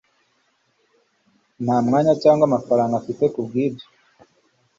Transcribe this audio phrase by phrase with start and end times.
[1.63, 3.85] nta mwanya cyangwa amafaranga mfite kubwibyo